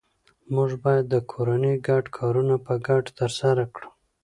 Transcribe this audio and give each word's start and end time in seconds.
موږ 0.53 0.69
باید 0.83 1.05
د 1.09 1.15
کورنۍ 1.31 1.75
ګډ 1.87 2.03
کارونه 2.17 2.55
په 2.65 2.73
ګډه 2.87 3.09
ترسره 3.19 3.63
کړو 3.73 3.89